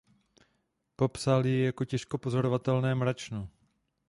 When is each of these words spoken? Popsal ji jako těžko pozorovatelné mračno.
Popsal 0.95 1.45
ji 1.45 1.63
jako 1.65 1.85
těžko 1.85 2.17
pozorovatelné 2.17 2.95
mračno. 2.95 3.49